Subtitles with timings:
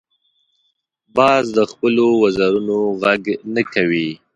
[1.15, 3.23] باز د خپلو وزرونو غږ
[3.55, 4.09] نه کوي